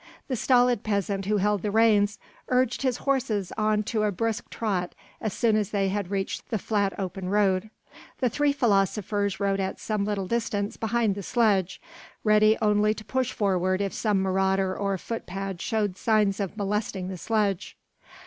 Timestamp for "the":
0.29-0.35, 1.61-1.69, 6.49-6.57, 8.19-8.27, 11.13-11.21, 17.09-17.15